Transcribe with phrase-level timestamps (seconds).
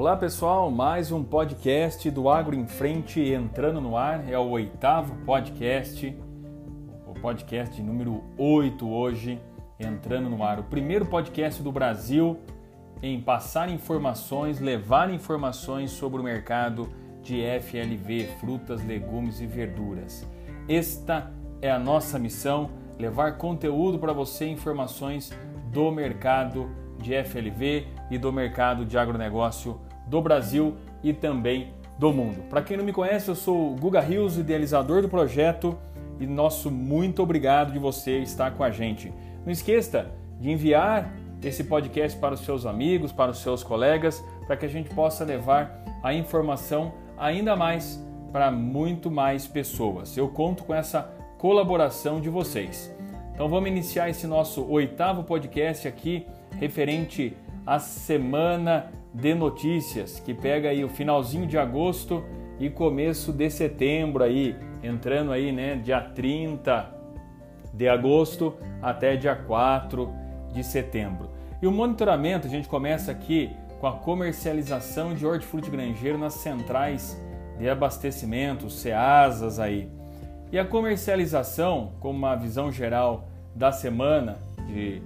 [0.00, 4.26] Olá pessoal, mais um podcast do Agro em Frente entrando no ar.
[4.26, 6.16] É o oitavo podcast,
[7.06, 9.38] o podcast número 8 hoje,
[9.78, 10.58] entrando no ar.
[10.58, 12.38] O primeiro podcast do Brasil
[13.02, 16.88] em passar informações, levar informações sobre o mercado
[17.22, 20.26] de FLV, frutas, legumes e verduras.
[20.66, 21.30] Esta
[21.60, 25.30] é a nossa missão, levar conteúdo para você, informações
[25.70, 29.78] do mercado de FLV e do mercado de agronegócio
[30.10, 32.42] do Brasil e também do mundo.
[32.50, 35.78] Para quem não me conhece, eu sou o Guga Rios, idealizador do projeto
[36.18, 39.12] e nosso muito obrigado de você estar com a gente.
[39.44, 44.56] Não esqueça de enviar esse podcast para os seus amigos, para os seus colegas, para
[44.56, 50.16] que a gente possa levar a informação ainda mais para muito mais pessoas.
[50.16, 51.02] Eu conto com essa
[51.38, 52.94] colaboração de vocês.
[53.32, 56.26] Então vamos iniciar esse nosso oitavo podcast aqui
[56.58, 57.34] referente
[57.66, 62.24] à semana de notícias, que pega aí o finalzinho de agosto
[62.58, 66.94] e começo de setembro aí, entrando aí, né, dia 30
[67.72, 70.12] de agosto até dia 4
[70.52, 71.30] de setembro.
[71.62, 77.20] E o monitoramento, a gente começa aqui com a comercialização de hortifruti granjeiro nas centrais
[77.58, 79.90] de abastecimento, CEASAS aí.
[80.52, 85.02] E a comercialização, como uma visão geral da semana de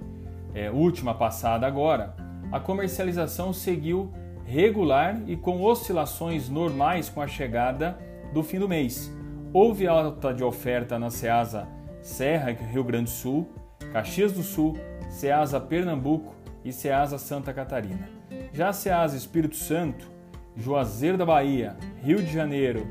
[0.53, 2.15] é, última passada agora,
[2.51, 4.11] a comercialização seguiu
[4.45, 7.97] regular e com oscilações normais com a chegada
[8.33, 9.11] do fim do mês.
[9.51, 11.67] Houve alta de oferta na Ceasa
[12.01, 13.49] Serra, Rio Grande do Sul,
[13.91, 14.77] Caxias do Sul,
[15.09, 18.09] Ceasa Pernambuco e Ceasa Santa Catarina.
[18.53, 20.09] Já Ceasa Espírito Santo,
[20.55, 22.85] Juazeiro da Bahia, Rio de Janeiro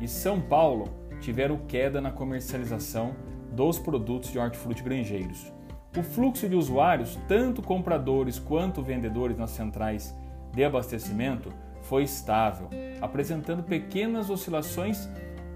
[0.00, 0.88] e São Paulo
[1.20, 3.14] tiveram queda na comercialização
[3.52, 5.52] dos produtos de hortifruti granjeiros.
[5.96, 10.14] O fluxo de usuários, tanto compradores quanto vendedores nas centrais
[10.52, 12.68] de abastecimento, foi estável,
[13.00, 15.08] apresentando pequenas oscilações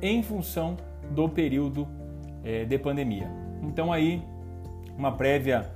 [0.02, 0.76] em função
[1.10, 1.86] do período
[2.42, 3.30] é, de pandemia.
[3.62, 4.22] Então aí
[4.96, 5.70] uma prévia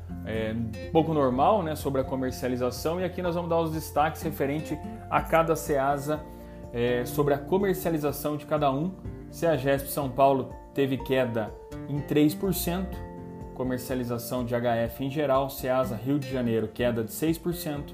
[0.55, 4.79] um pouco normal né, sobre a comercialização e aqui nós vamos dar os destaques referente
[5.09, 6.21] a cada SEASA
[6.73, 8.93] é, sobre a comercialização de cada um.
[9.31, 11.53] CEAGESP São Paulo teve queda
[11.89, 12.87] em 3%,
[13.59, 17.93] comercialização de HF em geral, Ceasa Rio de Janeiro, queda de 6%,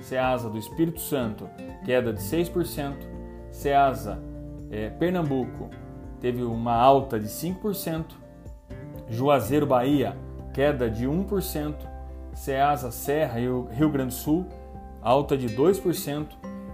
[0.00, 1.48] Ceasa do Espírito Santo,
[1.84, 2.94] queda de 6%,
[3.50, 4.22] Ceasa
[4.70, 5.70] é, Pernambuco
[6.20, 8.04] teve uma alta de 5%,
[9.08, 10.14] Juazeiro Bahia,
[10.52, 11.74] queda de 1%,
[12.34, 14.46] Ceasa Serra e Rio Grande do Sul,
[15.00, 16.26] alta de 2%,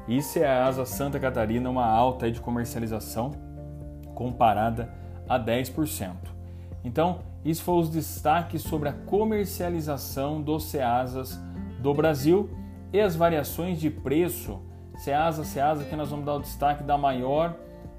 [0.09, 3.31] e Ceasa Santa Catarina, uma alta de comercialização
[4.15, 4.93] comparada
[5.29, 6.34] a 10%.
[6.85, 11.41] Então, isso foi os destaques sobre a comercialização dos Ceasas
[11.81, 12.51] do Brasil
[12.93, 14.61] e as variações de preço.
[14.97, 17.57] Ceasa, Ceasa, que nós vamos dar o destaque da maior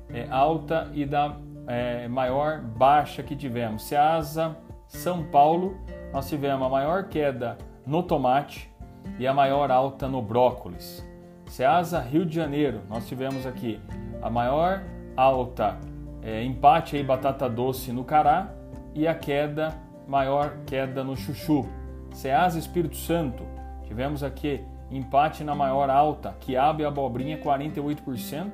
[0.10, 1.36] é, alta e da
[1.68, 3.84] é, maior baixa que tivemos.
[3.84, 4.56] Ceasa,
[4.88, 5.76] São Paulo,
[6.14, 8.72] nós tivemos a maior queda no tomate
[9.20, 11.06] e a maior alta no brócolis.
[11.48, 13.80] Ceasa, Rio de Janeiro, nós tivemos aqui
[14.22, 14.84] a maior
[15.16, 15.78] alta,
[16.22, 18.50] é, empate aí batata doce no cará
[18.96, 19.76] e a queda,
[20.08, 21.68] maior queda no chuchu.
[22.14, 23.44] Ceasa Espírito Santo,
[23.84, 28.52] tivemos aqui empate na maior alta, quiabo e abobrinha 48%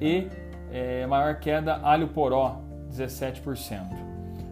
[0.00, 0.28] e
[0.72, 3.86] é, maior queda alho poró 17%.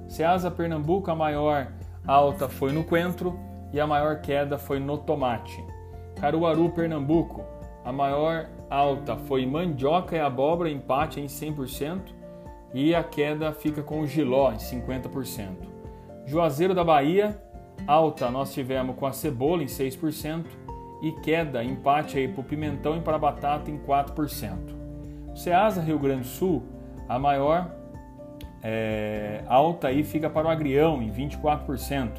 [0.09, 1.69] Ceasa Pernambuco, a maior
[2.06, 3.38] alta foi no coentro
[3.72, 5.62] e a maior queda foi no tomate.
[6.20, 7.44] Caruaru, Pernambuco,
[7.84, 12.19] a maior alta foi mandioca e abóbora, empate em 100%
[12.72, 15.48] e a queda fica com o Giló em 50%.
[16.26, 17.41] Juazeiro da Bahia,
[17.86, 20.44] alta nós tivemos com a cebola em 6%
[21.03, 24.81] e queda, empate aí para o pimentão e para a batata em 4%.
[25.34, 26.62] Ceasa Rio Grande do Sul,
[27.08, 27.70] a maior
[28.62, 32.10] é, alta aí fica para o agrião em 24%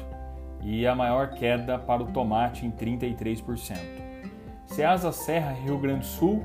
[0.62, 3.76] e a maior queda para o tomate em 33%.
[4.66, 6.42] Ceasa Serra Rio Grande do Sul,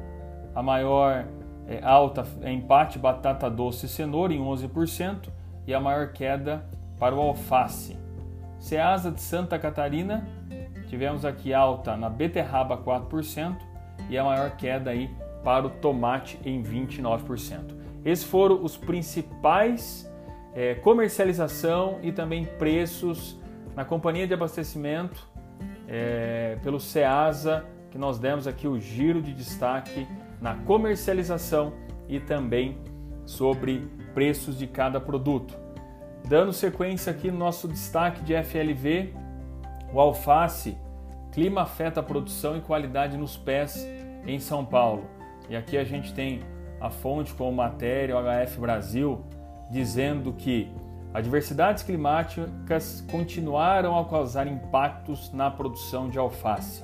[0.54, 1.25] a maior
[1.68, 5.30] é, alta é empate batata doce e cenoura em 11%
[5.68, 6.66] e a maior queda
[6.98, 7.98] para o alface.
[8.58, 10.28] Ceasa de Santa Catarina,
[10.88, 13.58] tivemos aqui alta na beterraba 4%
[14.10, 15.10] e a maior queda aí
[15.44, 17.75] para o tomate em 29%.
[18.04, 20.10] Esses foram os principais
[20.56, 23.38] é, comercialização e também preços
[23.75, 25.28] na companhia de abastecimento
[25.88, 30.08] é, pelo Ceasa, que nós demos aqui o giro de destaque
[30.42, 31.74] na comercialização
[32.07, 32.78] e também
[33.25, 35.57] sobre preços de cada produto.
[36.28, 39.13] Dando sequência aqui no nosso destaque de FLV,
[39.94, 40.78] o alface,
[41.31, 43.88] clima afeta a produção e qualidade nos pés
[44.25, 45.06] em São Paulo.
[45.50, 46.42] E aqui a gente tem
[46.80, 49.24] a fonte como matéria, o HF Brasil,
[49.72, 50.69] dizendo que
[51.13, 56.83] adversidades climáticas continuaram a causar impactos na produção de alface.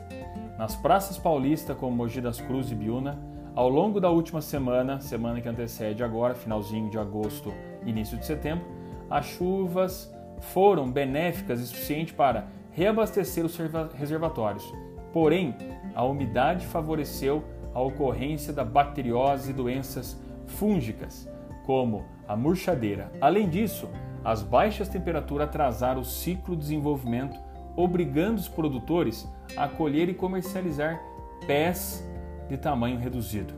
[0.57, 5.39] Nas praças paulistas como Mogi das Cruzes e Biúna, ao longo da última semana, semana
[5.39, 7.53] que antecede agora, finalzinho de agosto,
[7.85, 8.65] início de setembro,
[9.09, 13.55] as chuvas foram benéficas e suficientes para reabastecer os
[13.93, 14.73] reservatórios.
[15.11, 15.55] Porém,
[15.93, 21.29] a umidade favoreceu a ocorrência da bacteriose e doenças fúngicas,
[21.63, 23.11] como a murchadeira.
[23.21, 23.87] Além disso,
[24.25, 27.39] as baixas temperaturas atrasaram o ciclo de desenvolvimento,
[27.75, 30.99] obrigando os produtores a colher e comercializar
[31.45, 32.03] pés
[32.49, 33.53] de tamanho reduzido.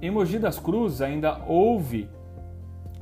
[0.00, 2.08] Em Mogi das Cruzes ainda houve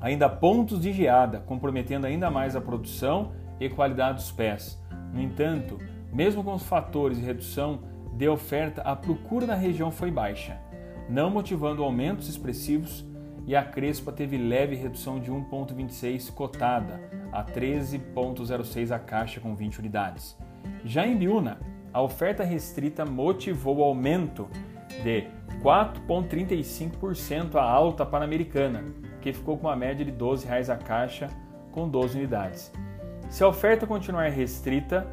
[0.00, 4.80] ainda pontos de geada, comprometendo ainda mais a produção e qualidade dos pés.
[5.12, 5.78] No entanto,
[6.12, 7.80] mesmo com os fatores de redução
[8.14, 10.58] de oferta, a procura na região foi baixa,
[11.08, 13.04] não motivando aumentos expressivos
[13.46, 17.00] e a Crespa teve leve redução de 1,26 cotada
[17.32, 20.36] a 13,06 a caixa com 20 unidades.
[20.84, 21.58] Já em Biúna,
[21.92, 24.48] a oferta restrita motivou o aumento
[25.02, 25.26] de
[25.62, 28.85] 4,35% a alta pan-americana,
[29.20, 31.29] que ficou com uma média de R$ 12,00 a caixa
[31.73, 32.73] com 12 unidades.
[33.29, 35.06] Se a oferta continuar restrita,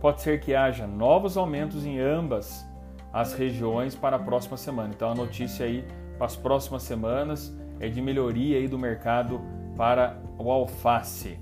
[0.00, 2.66] pode ser que haja novos aumentos em ambas
[3.12, 4.92] as regiões para a próxima semana.
[4.94, 5.84] Então a notícia aí
[6.16, 9.40] para as próximas semanas é de melhoria aí do mercado
[9.76, 11.38] para o alface.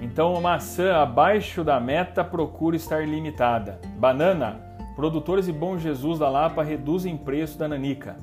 [0.00, 3.78] Então, maçã abaixo da meta procura estar limitada.
[3.98, 4.69] Banana,
[5.00, 8.18] produtores e Bom Jesus da Lapa reduzem preço da nanica.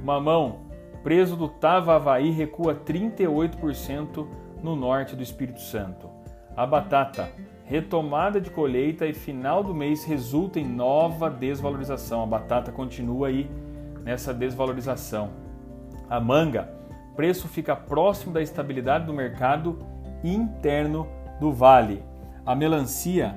[0.00, 0.60] Mamão,
[1.02, 4.28] preso do Tava Havaí recua 38%
[4.62, 6.08] no norte do Espírito Santo.
[6.56, 7.32] A batata,
[7.64, 12.22] retomada de colheita e final do mês resulta em nova desvalorização.
[12.22, 13.50] A batata continua aí
[14.04, 15.30] nessa desvalorização.
[16.08, 16.70] A manga,
[17.16, 19.80] preço fica próximo da estabilidade do mercado
[20.22, 21.08] interno
[21.40, 22.04] do vale.
[22.46, 23.34] A melancia,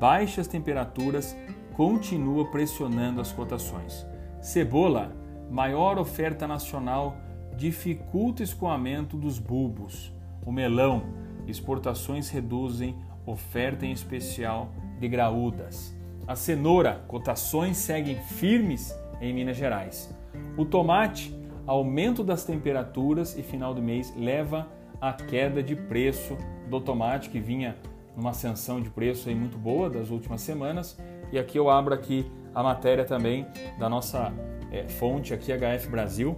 [0.00, 1.36] baixas temperaturas
[1.80, 4.06] continua pressionando as cotações.
[4.38, 5.16] Cebola,
[5.50, 7.16] maior oferta nacional
[7.56, 10.12] dificulta escoamento dos bulbos.
[10.44, 11.04] O melão,
[11.46, 12.94] exportações reduzem
[13.24, 15.96] oferta em especial de graúdas.
[16.26, 20.14] A cenoura, cotações seguem firmes em Minas Gerais.
[20.58, 21.34] O tomate,
[21.66, 24.68] aumento das temperaturas e final do mês leva
[25.00, 26.36] à queda de preço
[26.68, 27.74] do tomate que vinha
[28.14, 30.98] numa ascensão de preço aí muito boa das últimas semanas.
[31.32, 33.46] E aqui eu abro aqui a matéria também
[33.78, 34.32] da nossa
[34.70, 36.36] é, fonte aqui HF Brasil,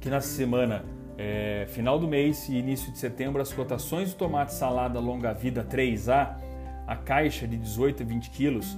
[0.00, 0.84] que na semana
[1.16, 6.36] é, final do mês e início de setembro, as cotações do tomate salada longa-vida 3A,
[6.86, 8.76] a caixa de 18 a 20 quilos,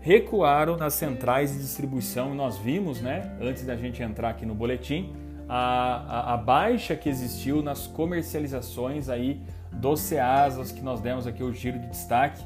[0.00, 2.34] recuaram nas centrais de distribuição.
[2.34, 5.12] Nós vimos, né, antes da gente entrar aqui no boletim,
[5.48, 9.40] a, a, a baixa que existiu nas comercializações aí
[9.72, 12.42] dos Ceasas, que nós demos aqui o giro de destaque,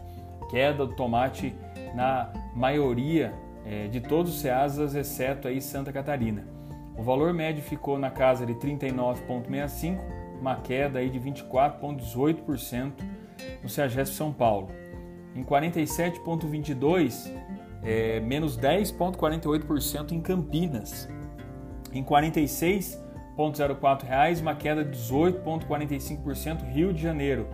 [0.52, 1.56] queda do tomate
[1.94, 3.32] na maioria
[3.64, 6.46] é, de todos os Ceasas, exceto aí Santa Catarina.
[6.94, 9.98] O valor médio ficou na casa de 39,65,
[10.38, 12.92] uma queda aí de 24,18%
[13.62, 14.68] no Ceagesp São Paulo.
[15.34, 17.32] Em 47,22,
[17.82, 21.08] é, menos 10,48% em Campinas.
[21.94, 27.48] Em 46,04 reais, uma queda de 18,45% Rio de Janeiro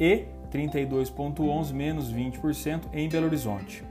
[0.00, 3.84] e 32,11 menos 20% em Belo Horizonte.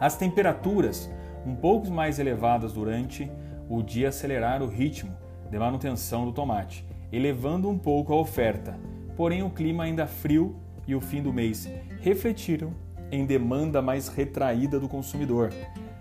[0.00, 1.10] As temperaturas
[1.46, 3.30] um pouco mais elevadas durante
[3.68, 5.16] o dia aceleraram o ritmo
[5.50, 8.78] de manutenção do tomate, elevando um pouco a oferta.
[9.16, 11.70] Porém, o clima ainda frio e o fim do mês
[12.00, 12.72] refletiram
[13.10, 15.52] em demanda mais retraída do consumidor.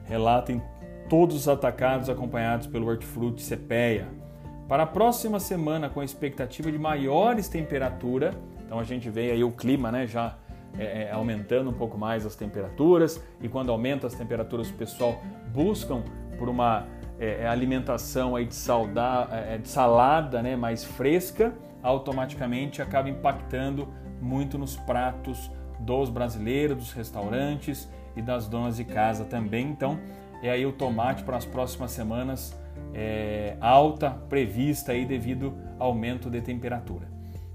[0.06, 0.62] Relatem
[1.10, 4.08] todos os atacados acompanhados pelo hortifruti Cepeia.
[4.68, 8.34] Para a próxima semana, com a expectativa de maiores temperaturas,
[8.72, 10.38] então a gente vê aí o clima né, já
[10.80, 15.22] é, é, aumentando um pouco mais as temperaturas, e quando aumenta as temperaturas, o pessoal
[15.54, 16.01] buscam
[16.40, 16.88] por uma
[17.20, 23.90] é, é alimentação aí de, salda, é, de salada né, mais fresca, automaticamente acaba impactando
[24.22, 29.68] muito nos pratos dos brasileiros, dos restaurantes e das donas de casa também.
[29.68, 30.00] Então,
[30.42, 32.58] é aí o tomate para as próximas semanas
[32.94, 37.12] é, alta prevista aí devido ao aumento de temperatura.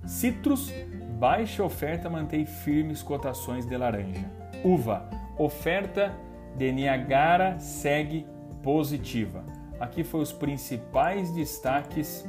[0.07, 0.71] Citrus,
[1.19, 4.31] baixa oferta mantém firmes cotações de laranja.
[4.63, 5.09] Uva,
[5.39, 6.15] oferta
[6.57, 8.27] de Niagara segue
[8.63, 9.43] positiva.
[9.81, 12.29] Aqui foram os principais destaques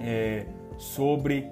[0.00, 0.46] é,
[0.76, 1.48] sobre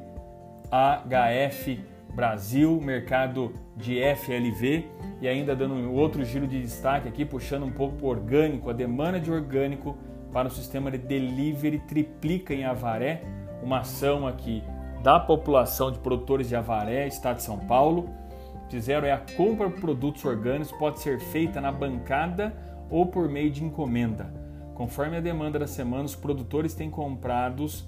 [0.70, 1.80] HF
[2.14, 4.86] Brasil, mercado de FLV
[5.22, 8.74] e ainda dando outro giro de destaque aqui, puxando um pouco para o orgânico, a
[8.74, 9.96] demanda de orgânico
[10.30, 13.22] para o sistema de delivery triplica em Avaré,
[13.62, 14.62] uma ação aqui
[15.02, 18.08] da população de produtores de Avaré, estado de São Paulo.
[18.70, 22.54] Fizeram é a compra de produtos orgânicos pode ser feita na bancada
[22.88, 24.32] ou por meio de encomenda.
[24.74, 27.84] Conforme a demanda da semana, os produtores têm comprados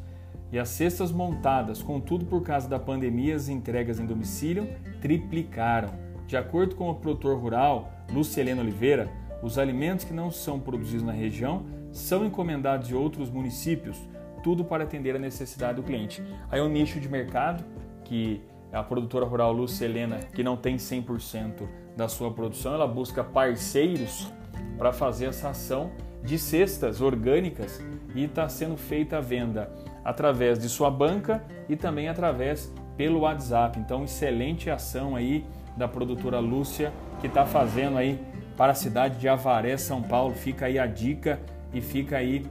[0.53, 4.69] e as cestas montadas, contudo, por causa da pandemia, as entregas em domicílio
[5.01, 5.91] triplicaram.
[6.27, 9.09] De acordo com o produtor rural Luceleno Oliveira,
[9.43, 13.97] os alimentos que não são produzidos na região são encomendados de outros municípios,
[14.45, 16.23] tudo para atender a necessidade do cliente.
[16.51, 17.65] Aí o um nicho de mercado,
[18.05, 24.31] que a produtora rural Lucelena, que não tem 100% da sua produção, ela busca parceiros
[24.77, 25.91] para fazer essa ação
[26.23, 27.83] de cestas orgânicas
[28.15, 29.73] e está sendo feita a venda
[30.05, 33.79] através de sua banca e também através pelo WhatsApp.
[33.79, 35.45] Então, excelente ação aí
[35.77, 38.21] da produtora Lúcia que está fazendo aí
[38.57, 40.35] para a cidade de Avaré, São Paulo.
[40.35, 41.41] Fica aí a dica
[41.73, 42.45] e fica aí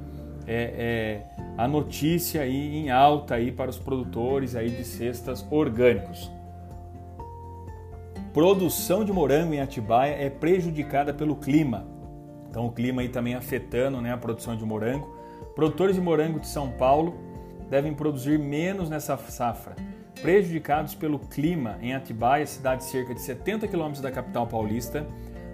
[0.47, 6.31] é, é, a notícia aí em alta aí para os produtores aí de cestas orgânicos.
[8.33, 11.85] Produção de morango em Atibaia é prejudicada pelo clima.
[12.49, 15.15] Então o clima aí também afetando né, a produção de morango.
[15.55, 17.15] Produtores de morango de São Paulo
[17.69, 19.75] devem produzir menos nessa safra,
[20.21, 25.05] prejudicados pelo clima em Atibaia, cidade cerca de 70 quilômetros da capital paulista.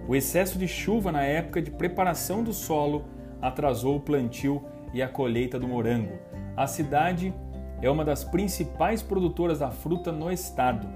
[0.08, 3.04] O excesso de chuva na época de preparação do solo
[3.42, 6.18] atrasou o plantio e a colheita do morango.
[6.56, 7.34] A cidade
[7.82, 10.88] é uma das principais produtoras da fruta no estado.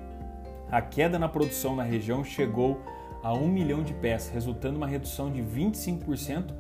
[0.69, 2.81] A queda na produção na região chegou
[3.23, 6.53] a 1 milhão de peças, resultando uma redução de 25%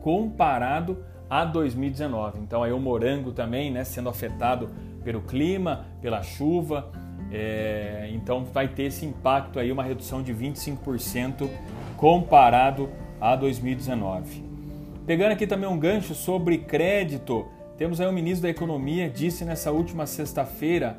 [0.00, 2.40] comparado a 2019.
[2.40, 4.70] Então aí o morango também, né, sendo afetado
[5.04, 6.90] pelo clima, pela chuva,
[7.30, 11.48] é, então vai ter esse impacto aí, uma redução de 25%
[11.96, 12.88] comparado
[13.20, 14.47] a 2019.
[15.08, 17.46] Pegando aqui também um gancho sobre crédito,
[17.78, 20.98] temos aí o ministro da Economia disse nessa última sexta-feira,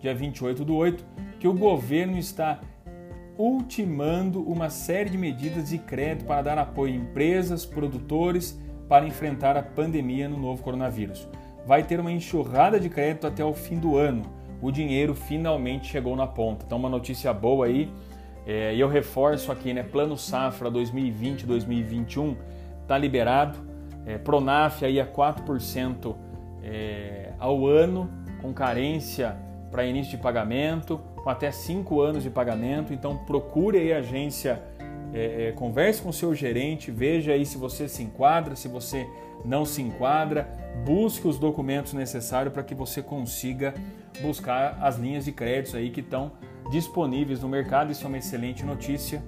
[0.00, 1.04] dia 28 do 8,
[1.40, 2.60] que o governo está
[3.36, 8.56] ultimando uma série de medidas de crédito para dar apoio a empresas, produtores,
[8.88, 11.26] para enfrentar a pandemia no novo coronavírus.
[11.66, 14.22] Vai ter uma enxurrada de crédito até o fim do ano.
[14.62, 16.64] O dinheiro finalmente chegou na ponta.
[16.64, 17.90] Então, uma notícia boa aí.
[18.46, 19.82] É, e eu reforço aqui, né?
[19.82, 22.36] Plano Safra 2020-2021
[22.88, 23.58] está liberado.
[24.06, 26.16] É, Pronaf aí a 4%
[26.62, 29.36] é, ao ano, com carência
[29.70, 32.94] para início de pagamento, com até 5 anos de pagamento.
[32.94, 34.62] Então procure aí a agência,
[35.12, 39.06] é, é, converse com o seu gerente, veja aí se você se enquadra, se você
[39.44, 40.48] não se enquadra,
[40.84, 43.74] busque os documentos necessários para que você consiga
[44.22, 46.32] buscar as linhas de créditos aí que estão
[46.70, 47.92] disponíveis no mercado.
[47.92, 49.22] Isso é uma excelente notícia.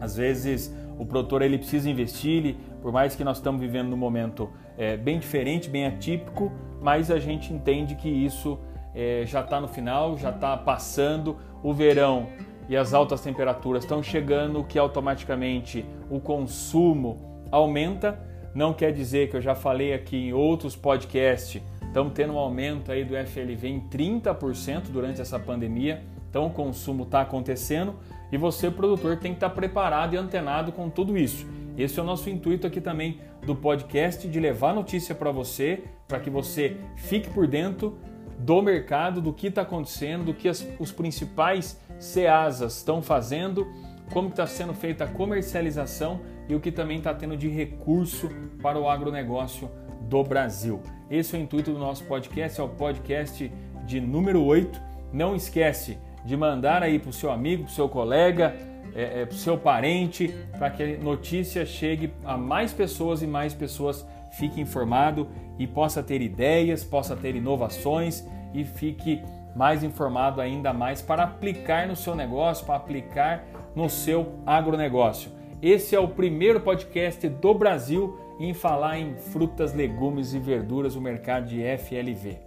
[0.00, 3.96] Às vezes o produtor ele precisa investir, ele, por mais que nós estamos vivendo num
[3.96, 8.58] momento é, bem diferente, bem atípico, mas a gente entende que isso
[8.94, 12.28] é, já está no final, já está passando, o verão
[12.68, 18.20] e as altas temperaturas estão chegando, que automaticamente o consumo aumenta.
[18.54, 22.92] Não quer dizer que eu já falei aqui em outros podcasts, estamos tendo um aumento
[22.92, 27.94] aí do FLV em 30% durante essa pandemia, então o consumo está acontecendo,
[28.30, 31.46] e você, produtor, tem que estar preparado e antenado com tudo isso.
[31.78, 36.18] Esse é o nosso intuito aqui também do podcast de levar notícia para você, para
[36.18, 37.96] que você fique por dentro
[38.36, 43.64] do mercado, do que está acontecendo, do que as, os principais CEASAs estão fazendo,
[44.12, 48.28] como está sendo feita a comercialização e o que também está tendo de recurso
[48.60, 49.70] para o agronegócio
[50.02, 50.82] do Brasil.
[51.08, 53.52] Esse é o intuito do nosso podcast, é o podcast
[53.86, 54.80] de número 8.
[55.12, 58.56] Não esquece, de mandar aí para o seu amigo, para o seu colega,
[58.94, 64.06] é, é, seu parente, para que a notícia chegue a mais pessoas e mais pessoas
[64.32, 65.28] fiquem informado
[65.58, 69.22] e possa ter ideias, possa ter inovações e fique
[69.54, 75.30] mais informado ainda mais para aplicar no seu negócio, para aplicar no seu agronegócio.
[75.60, 81.00] Esse é o primeiro podcast do Brasil em falar em frutas, legumes e verduras, o
[81.00, 82.38] mercado de FLV.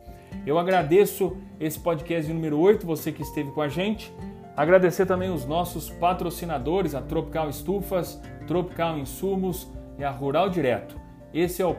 [0.46, 4.12] Eu agradeço esse podcast número 8, você que esteve com a gente.
[4.56, 11.00] Agradecer também os nossos patrocinadores, a Tropical Estufas, Tropical Insumos e a Rural Direto.
[11.34, 11.76] Esse é o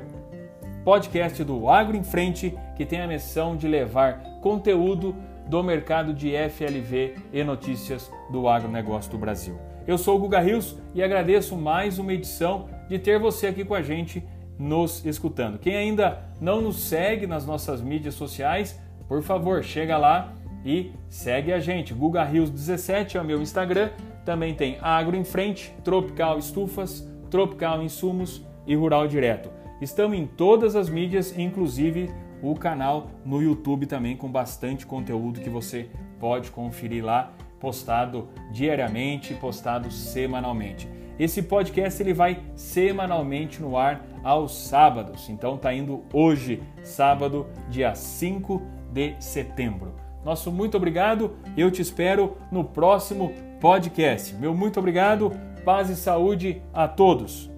[0.85, 5.15] podcast do Agro em Frente, que tem a missão de levar conteúdo
[5.47, 9.59] do mercado de FLV e notícias do agronegócio do Brasil.
[9.87, 13.75] Eu sou o Guga Rios e agradeço mais uma edição de ter você aqui com
[13.75, 14.25] a gente
[14.59, 15.59] nos escutando.
[15.59, 20.33] Quem ainda não nos segue nas nossas mídias sociais, por favor, chega lá,
[20.65, 21.95] e segue a gente.
[21.95, 23.91] Guga Rios 17 é o meu Instagram.
[24.25, 29.51] Também tem Agro em Frente, Tropical Estufas, Tropical Insumos e Rural Direto.
[29.81, 32.09] Estamos em todas as mídias, inclusive
[32.43, 35.89] o canal no YouTube também com bastante conteúdo que você
[36.19, 40.89] pode conferir lá, postado diariamente, postado semanalmente.
[41.19, 45.29] Esse podcast ele vai semanalmente no ar aos sábados.
[45.29, 50.02] Então tá indo hoje, sábado, dia 5 de setembro.
[50.25, 51.37] Nosso muito obrigado.
[51.57, 54.35] Eu te espero no próximo podcast.
[54.35, 55.33] Meu muito obrigado.
[55.65, 57.52] Paz e saúde a todos.